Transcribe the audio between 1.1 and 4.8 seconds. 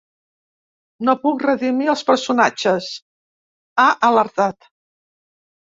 puc redimir els personatges”, ha alertat.